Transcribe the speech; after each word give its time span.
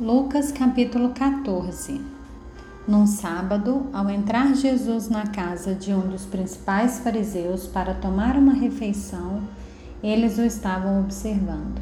Lucas 0.00 0.50
capítulo 0.50 1.10
14 1.10 2.00
Num 2.84 3.06
sábado, 3.06 3.86
ao 3.92 4.10
entrar 4.10 4.52
Jesus 4.52 5.08
na 5.08 5.28
casa 5.28 5.72
de 5.72 5.94
um 5.94 6.00
dos 6.00 6.24
principais 6.24 6.98
fariseus 6.98 7.68
para 7.68 7.94
tomar 7.94 8.36
uma 8.36 8.54
refeição, 8.54 9.40
eles 10.02 10.36
o 10.36 10.42
estavam 10.42 10.98
observando. 10.98 11.80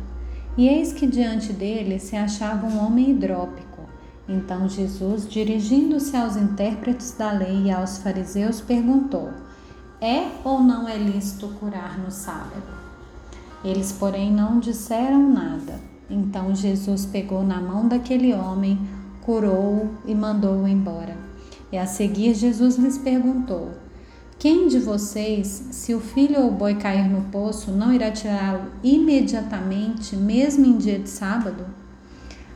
E 0.59 0.69
eis 0.69 0.93
que 0.93 1.07
diante 1.07 1.55
dele 1.55 1.99
se 1.99 2.15
achava 2.15 2.67
um 2.67 2.85
homem 2.85 3.13
hidrópico. 3.13 3.81
Então 4.29 4.69
Jesus, 4.69 5.27
dirigindo-se 5.27 6.15
aos 6.15 6.37
intérpretes 6.37 7.13
da 7.17 7.33
lei 7.33 7.63
e 7.63 7.71
aos 7.71 7.97
fariseus, 7.97 8.61
perguntou: 8.61 9.31
É 10.03 10.29
ou 10.45 10.63
não 10.63 10.87
é 10.87 10.99
lícito 10.99 11.49
curar 11.59 11.99
no 11.99 12.11
sábado? 12.11 12.75
Eles, 13.65 13.91
porém, 13.91 14.31
não 14.31 14.61
disseram 14.61 15.31
nada. 15.31 15.92
Então 16.13 16.55
Jesus 16.55 17.07
pegou 17.07 17.43
na 17.43 17.59
mão 17.59 17.89
daquele 17.89 18.35
homem, 18.35 18.79
curou-o 19.23 19.89
e 20.05 20.15
mandou-o 20.15 20.69
embora. 20.69 21.17
E 21.73 21.79
a 21.79 21.87
seguir 21.87 22.35
Jesus 22.35 22.77
lhes 22.77 22.99
perguntou: 22.99 23.71
Quem 24.39 24.69
de 24.69 24.79
vocês, 24.79 25.69
se 25.71 25.95
o 25.95 26.01
filho 26.01 26.43
ou 26.43 26.49
o 26.49 26.53
boi 26.53 26.75
cair 26.75 27.09
no 27.09 27.23
poço, 27.31 27.71
não 27.71 27.95
irá 27.95 28.11
tirá-lo 28.11 28.71
imediatamente, 28.83 30.15
mesmo 30.15 30.67
em 30.67 30.77
dia 30.77 30.99
de 30.99 31.09
sábado? 31.09 31.65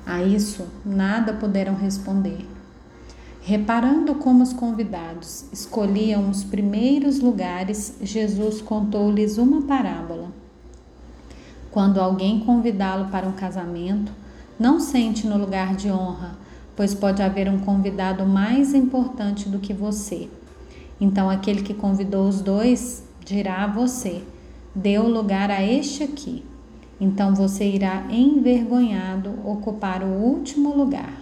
A 0.05 0.23
isso 0.23 0.67
nada 0.85 1.33
puderam 1.33 1.75
responder. 1.75 2.47
Reparando 3.41 4.17
como 4.17 4.43
os 4.43 4.53
convidados 4.53 5.47
escolhiam 5.51 6.29
os 6.29 6.45
primeiros 6.45 7.21
lugares, 7.21 7.97
Jesus 8.03 8.61
contou-lhes 8.61 9.39
uma 9.39 9.63
parábola. 9.63 10.46
Quando 11.77 12.01
alguém 12.01 12.41
convidá-lo 12.41 13.11
para 13.11 13.29
um 13.29 13.33
casamento, 13.33 14.11
não 14.59 14.81
sente 14.81 15.27
no 15.27 15.37
lugar 15.37 15.77
de 15.77 15.91
honra, 15.91 16.39
pois 16.75 16.95
pode 16.95 17.23
haver 17.23 17.51
um 17.51 17.59
convidado 17.59 18.25
mais 18.25 18.73
importante 18.73 19.47
do 19.47 19.59
que 19.59 19.75
você. 19.75 20.27
Então 20.99 21.29
aquele 21.29 21.61
que 21.61 21.75
convidou 21.75 22.27
os 22.27 22.41
dois 22.41 23.05
dirá 23.23 23.65
a 23.65 23.67
você: 23.67 24.23
o 24.75 25.07
lugar 25.07 25.51
a 25.51 25.63
este 25.63 26.03
aqui. 26.03 26.43
Então 26.99 27.35
você 27.35 27.69
irá 27.69 28.07
envergonhado 28.09 29.35
ocupar 29.45 30.03
o 30.03 30.07
último 30.07 30.75
lugar. 30.75 31.13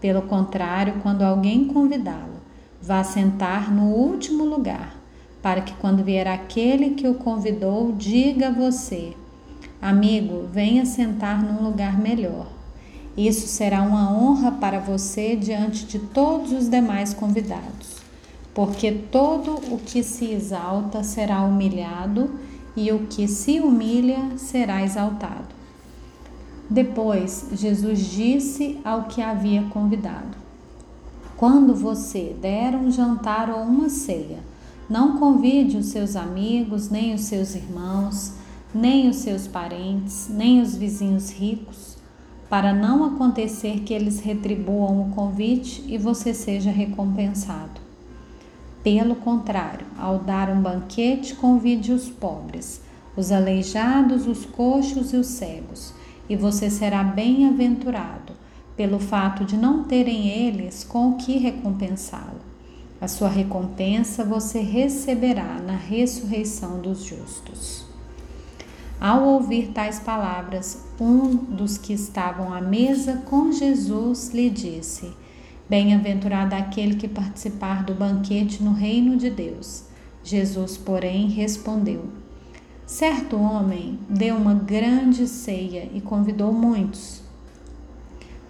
Pelo 0.00 0.22
contrário, 0.22 1.00
quando 1.02 1.22
alguém 1.22 1.64
convidá-lo, 1.64 2.38
vá 2.80 3.02
sentar 3.02 3.72
no 3.72 3.86
último 3.86 4.44
lugar, 4.44 4.94
para 5.42 5.60
que 5.60 5.74
quando 5.74 6.04
vier 6.04 6.28
aquele 6.28 6.90
que 6.90 7.08
o 7.08 7.14
convidou, 7.14 7.90
diga 7.90 8.50
a 8.50 8.52
você: 8.52 9.16
Amigo, 9.80 10.46
venha 10.52 10.84
sentar 10.84 11.42
num 11.42 11.64
lugar 11.64 11.98
melhor. 11.98 12.46
Isso 13.16 13.46
será 13.46 13.82
uma 13.82 14.12
honra 14.12 14.52
para 14.52 14.78
você 14.78 15.34
diante 15.34 15.86
de 15.86 15.98
todos 15.98 16.52
os 16.52 16.68
demais 16.68 17.14
convidados, 17.14 17.96
porque 18.52 18.92
todo 18.92 19.54
o 19.72 19.78
que 19.78 20.02
se 20.02 20.26
exalta 20.32 21.02
será 21.02 21.40
humilhado 21.42 22.30
e 22.76 22.92
o 22.92 23.06
que 23.06 23.26
se 23.26 23.58
humilha 23.58 24.36
será 24.36 24.84
exaltado. 24.84 25.48
Depois, 26.68 27.48
Jesus 27.52 28.00
disse 28.00 28.78
ao 28.84 29.04
que 29.04 29.22
havia 29.22 29.62
convidado: 29.64 30.36
Quando 31.38 31.74
você 31.74 32.36
der 32.40 32.76
um 32.76 32.90
jantar 32.90 33.50
ou 33.50 33.62
uma 33.62 33.88
ceia, 33.88 34.38
não 34.90 35.18
convide 35.18 35.78
os 35.78 35.86
seus 35.86 36.16
amigos, 36.16 36.90
nem 36.90 37.14
os 37.14 37.22
seus 37.22 37.54
irmãos, 37.54 38.39
nem 38.74 39.08
os 39.08 39.16
seus 39.16 39.46
parentes, 39.46 40.28
nem 40.28 40.60
os 40.60 40.76
vizinhos 40.76 41.30
ricos, 41.30 41.96
para 42.48 42.72
não 42.72 43.04
acontecer 43.04 43.80
que 43.80 43.94
eles 43.94 44.20
retribuam 44.20 45.02
o 45.02 45.10
convite 45.10 45.84
e 45.86 45.96
você 45.96 46.34
seja 46.34 46.70
recompensado. 46.70 47.80
Pelo 48.82 49.14
contrário, 49.14 49.86
ao 49.98 50.18
dar 50.18 50.50
um 50.50 50.60
banquete, 50.60 51.34
convide 51.34 51.92
os 51.92 52.08
pobres, 52.08 52.80
os 53.16 53.30
aleijados, 53.30 54.26
os 54.26 54.46
coxos 54.46 55.12
e 55.12 55.16
os 55.16 55.26
cegos, 55.26 55.92
e 56.28 56.36
você 56.36 56.70
será 56.70 57.04
bem-aventurado, 57.04 58.32
pelo 58.76 58.98
fato 58.98 59.44
de 59.44 59.56
não 59.56 59.84
terem 59.84 60.28
eles 60.28 60.84
com 60.84 61.10
o 61.10 61.16
que 61.16 61.36
recompensá-lo. 61.36 62.40
A 63.00 63.08
sua 63.08 63.28
recompensa 63.28 64.24
você 64.24 64.60
receberá 64.60 65.58
na 65.60 65.76
ressurreição 65.76 66.80
dos 66.80 67.04
justos. 67.04 67.89
Ao 69.00 69.24
ouvir 69.24 69.68
tais 69.68 69.98
palavras, 69.98 70.84
um 71.00 71.34
dos 71.34 71.78
que 71.78 71.94
estavam 71.94 72.52
à 72.52 72.60
mesa 72.60 73.22
com 73.24 73.50
Jesus 73.50 74.28
lhe 74.28 74.50
disse: 74.50 75.10
Bem-aventurado 75.70 76.54
aquele 76.54 76.96
que 76.96 77.08
participar 77.08 77.82
do 77.82 77.94
banquete 77.94 78.62
no 78.62 78.74
reino 78.74 79.16
de 79.16 79.30
Deus. 79.30 79.84
Jesus, 80.22 80.76
porém, 80.76 81.28
respondeu: 81.28 82.10
Certo 82.84 83.38
homem 83.38 83.98
deu 84.06 84.36
uma 84.36 84.52
grande 84.52 85.26
ceia 85.26 85.88
e 85.94 86.02
convidou 86.02 86.52
muitos. 86.52 87.22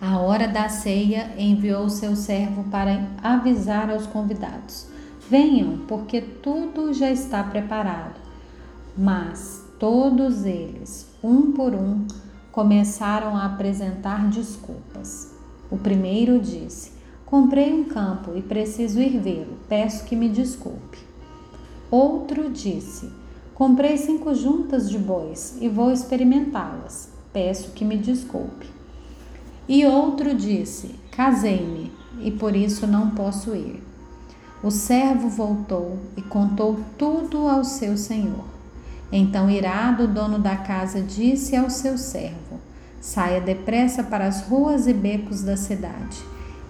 À 0.00 0.18
hora 0.18 0.48
da 0.48 0.68
ceia, 0.68 1.32
enviou 1.38 1.88
seu 1.88 2.16
servo 2.16 2.64
para 2.64 3.06
avisar 3.22 3.88
aos 3.88 4.04
convidados: 4.04 4.88
Venham, 5.30 5.82
porque 5.86 6.20
tudo 6.20 6.92
já 6.92 7.08
está 7.08 7.40
preparado. 7.44 8.18
Mas 8.98 9.69
Todos 9.80 10.44
eles, 10.44 11.06
um 11.24 11.52
por 11.52 11.74
um, 11.74 12.06
começaram 12.52 13.34
a 13.34 13.46
apresentar 13.46 14.28
desculpas. 14.28 15.34
O 15.70 15.78
primeiro 15.78 16.38
disse: 16.38 16.92
Comprei 17.24 17.72
um 17.72 17.84
campo 17.84 18.36
e 18.36 18.42
preciso 18.42 19.00
ir 19.00 19.18
vê-lo, 19.18 19.56
peço 19.70 20.04
que 20.04 20.14
me 20.14 20.28
desculpe. 20.28 20.98
Outro 21.90 22.50
disse: 22.50 23.10
Comprei 23.54 23.96
cinco 23.96 24.34
juntas 24.34 24.90
de 24.90 24.98
bois 24.98 25.56
e 25.62 25.66
vou 25.66 25.90
experimentá-las, 25.90 27.08
peço 27.32 27.70
que 27.70 27.82
me 27.82 27.96
desculpe. 27.96 28.66
E 29.66 29.86
outro 29.86 30.34
disse: 30.34 30.94
Casei-me 31.10 31.90
e 32.20 32.30
por 32.30 32.54
isso 32.54 32.86
não 32.86 33.12
posso 33.12 33.56
ir. 33.56 33.82
O 34.62 34.70
servo 34.70 35.30
voltou 35.30 35.98
e 36.18 36.20
contou 36.20 36.78
tudo 36.98 37.48
ao 37.48 37.64
seu 37.64 37.96
senhor. 37.96 38.59
Então, 39.12 39.50
irado, 39.50 40.04
o 40.04 40.08
dono 40.08 40.38
da 40.38 40.56
casa 40.56 41.00
disse 41.00 41.56
ao 41.56 41.68
seu 41.68 41.98
servo: 41.98 42.60
Saia 43.00 43.40
depressa 43.40 44.02
para 44.04 44.26
as 44.26 44.42
ruas 44.42 44.86
e 44.86 44.92
becos 44.92 45.42
da 45.42 45.56
cidade 45.56 46.18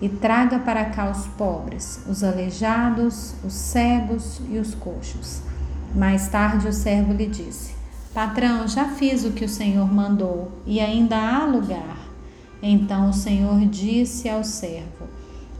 e 0.00 0.08
traga 0.08 0.58
para 0.58 0.86
cá 0.86 1.10
os 1.10 1.26
pobres, 1.26 2.02
os 2.08 2.24
aleijados, 2.24 3.34
os 3.44 3.52
cegos 3.52 4.40
e 4.48 4.58
os 4.58 4.74
coxos. 4.74 5.42
Mais 5.94 6.28
tarde, 6.28 6.68
o 6.68 6.72
servo 6.72 7.12
lhe 7.12 7.26
disse: 7.26 7.74
Patrão, 8.14 8.66
já 8.66 8.88
fiz 8.88 9.24
o 9.24 9.32
que 9.32 9.44
o 9.44 9.48
Senhor 9.48 9.92
mandou 9.92 10.50
e 10.66 10.80
ainda 10.80 11.16
há 11.16 11.44
lugar. 11.44 11.98
Então 12.62 13.10
o 13.10 13.12
Senhor 13.12 13.60
disse 13.66 14.28
ao 14.28 14.42
servo: 14.42 15.08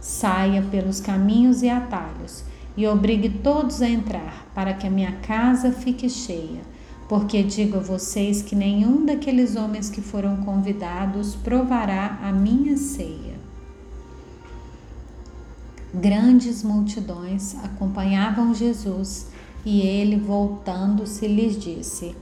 Saia 0.00 0.62
pelos 0.62 1.00
caminhos 1.00 1.62
e 1.62 1.68
atalhos 1.68 2.44
e 2.80 2.86
obrigue 2.86 3.28
todos 3.28 3.82
a 3.82 3.88
entrar, 3.88 4.50
para 4.54 4.72
que 4.72 4.86
a 4.86 4.90
minha 4.90 5.12
casa 5.20 5.70
fique 5.70 6.08
cheia. 6.08 6.62
Porque 7.10 7.42
digo 7.42 7.76
a 7.76 7.80
vocês 7.80 8.40
que 8.40 8.56
nenhum 8.56 9.04
daqueles 9.04 9.54
homens 9.54 9.90
que 9.90 10.00
foram 10.00 10.38
convidados 10.38 11.34
provará 11.34 12.18
a 12.22 12.32
minha 12.32 12.78
ceia. 12.78 13.38
Grandes 15.92 16.62
multidões 16.62 17.54
acompanhavam 17.62 18.54
Jesus 18.54 19.26
e 19.62 19.82
ele, 19.82 20.16
voltando-se, 20.16 21.28
lhes 21.28 21.60
disse: 21.60 22.16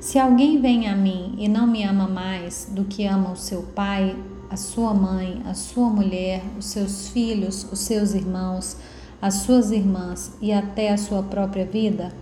Se 0.00 0.18
alguém 0.18 0.62
vem 0.62 0.88
a 0.88 0.96
mim 0.96 1.34
e 1.36 1.46
não 1.46 1.66
me 1.66 1.82
ama 1.82 2.08
mais 2.08 2.70
do 2.70 2.84
que 2.84 3.04
ama 3.04 3.32
o 3.32 3.36
seu 3.36 3.64
pai, 3.64 4.16
a 4.48 4.56
sua 4.56 4.94
mãe, 4.94 5.42
a 5.44 5.52
sua 5.52 5.90
mulher, 5.90 6.42
os 6.58 6.64
seus 6.66 7.08
filhos, 7.08 7.66
os 7.70 7.80
seus 7.80 8.14
irmãos, 8.14 8.78
as 9.20 9.34
suas 9.34 9.70
irmãs 9.70 10.32
e 10.40 10.52
até 10.52 10.90
a 10.90 10.96
sua 10.96 11.22
própria 11.22 11.64
vida, 11.64 12.12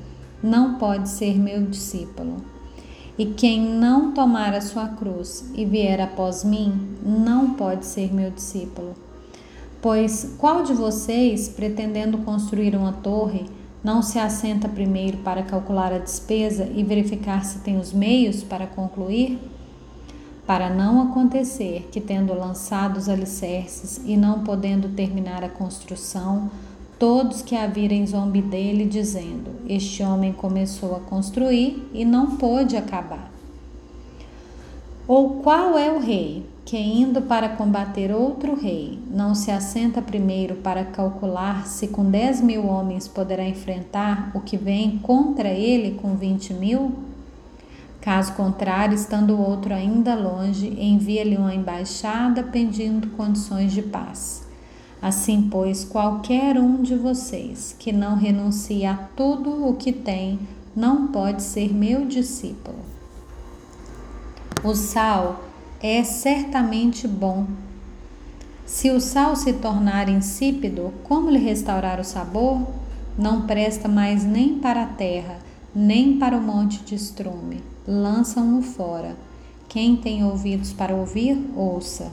não 0.43 0.75
pode 0.75 1.09
ser 1.09 1.39
meu 1.39 1.62
discípulo. 1.62 2.37
E 3.19 3.27
quem 3.27 3.61
não 3.61 4.12
tomar 4.12 4.55
a 4.55 4.61
sua 4.61 4.89
cruz 4.89 5.50
e 5.55 5.65
vier 5.65 6.00
após 6.00 6.45
mim, 6.45 6.97
não 7.05 7.55
pode 7.55 7.85
ser 7.85 8.12
meu 8.15 8.31
discípulo. 8.31 8.95
Pois 9.83 10.35
qual 10.39 10.62
de 10.62 10.73
vocês, 10.73 11.49
pretendendo 11.49 12.19
construir 12.19 12.77
uma 12.77 12.93
torre, 12.93 13.47
não 13.83 14.03
se 14.03 14.19
assenta 14.19 14.69
primeiro 14.69 15.19
para 15.19 15.43
calcular 15.43 15.93
a 15.93 15.99
despesa 15.99 16.69
e 16.75 16.83
verificar 16.83 17.45
se 17.45 17.61
tem 17.61 17.79
os 17.79 17.93
meios 17.93 18.43
para 18.43 18.67
concluir? 18.67 19.39
Para 20.47 20.71
não 20.71 21.03
acontecer 21.03 21.89
que, 21.93 22.00
tendo 22.00 22.33
lançado 22.35 22.97
os 22.97 23.09
alicerces 23.09 24.00
e 24.05 24.17
não 24.17 24.43
podendo 24.43 24.89
terminar 24.89 25.45
a 25.45 25.49
construção, 25.49 26.50
todos 26.99 27.43
que 27.43 27.55
a 27.55 27.67
virem 27.67 28.06
zombi 28.06 28.43
dele, 28.43 28.85
dizendo: 28.85 29.50
Este 29.69 30.03
homem 30.03 30.33
começou 30.33 30.97
a 30.97 31.00
construir 31.00 31.89
e 31.93 32.05
não 32.05 32.37
pôde 32.37 32.77
acabar. 32.77 33.31
Ou 35.06 35.41
qual 35.43 35.79
é 35.79 35.91
o 35.91 36.00
rei 36.00 36.45
que, 36.67 36.77
indo 36.77 37.23
para 37.23 37.49
combater 37.49 38.12
outro 38.12 38.55
rei, 38.55 38.99
não 39.11 39.35
se 39.35 39.50
assenta 39.50 40.03
primeiro 40.03 40.56
para 40.56 40.85
calcular 40.85 41.67
se 41.67 41.89
com 41.89 42.11
dez 42.11 42.43
mil 42.43 42.67
homens 42.67 43.09
poderá 43.09 43.43
enfrentar 43.43 44.31
o 44.35 44.41
que 44.41 44.56
vem 44.56 44.99
contra 44.99 45.49
ele 45.49 45.99
com 45.99 46.15
vinte 46.15 46.53
mil? 46.53 46.93
Caso 48.03 48.35
contrário, 48.35 48.95
estando 48.95 49.35
o 49.35 49.41
outro 49.41 49.75
ainda 49.75 50.15
longe, 50.15 50.69
envia-lhe 50.79 51.37
uma 51.37 51.55
embaixada 51.55 52.43
pedindo 52.43 53.09
condições 53.09 53.73
de 53.73 53.83
paz. 53.83 54.48
Assim, 55.00 55.49
pois, 55.50 55.85
qualquer 55.85 56.59
um 56.59 56.83
de 56.83 56.97
vocês 56.97 57.75
que 57.79 57.93
não 57.93 58.17
renuncie 58.17 58.85
a 58.85 58.97
tudo 59.17 59.69
o 59.69 59.77
que 59.77 59.93
tem, 59.93 60.41
não 60.75 61.09
pode 61.09 61.43
ser 61.43 61.73
meu 61.73 62.05
discípulo. 62.06 62.79
O 64.65 64.75
sal 64.75 65.45
é 65.81 66.03
certamente 66.03 67.06
bom. 67.06 67.47
Se 68.67 68.91
o 68.91 69.00
sal 69.00 69.37
se 69.37 69.53
tornar 69.55 70.09
insípido, 70.09 70.93
como 71.05 71.31
lhe 71.31 71.39
restaurar 71.39 72.00
o 72.00 72.05
sabor? 72.05 72.67
Não 73.17 73.47
presta 73.47 73.89
mais 73.89 74.25
nem 74.25 74.59
para 74.59 74.83
a 74.83 74.87
terra, 74.87 75.39
nem 75.75 76.19
para 76.19 76.37
o 76.37 76.43
monte 76.43 76.81
de 76.83 76.97
estrume. 76.97 77.62
Lançam-no 77.87 78.61
fora. 78.61 79.17
Quem 79.69 79.97
tem 79.97 80.25
ouvidos 80.25 80.73
para 80.73 80.95
ouvir, 80.95 81.39
ouça. 81.56 82.11